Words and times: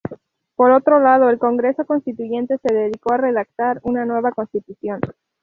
Por 0.55 0.71
otro 0.71 0.99
lado, 0.99 1.29
el 1.29 1.37
Congreso 1.37 1.85
Constituyente 1.85 2.57
se 2.57 2.73
dedicó 2.73 3.13
a 3.13 3.17
redactar 3.17 3.79
una 3.83 4.03
nueva 4.03 4.31
constitución. 4.31 4.99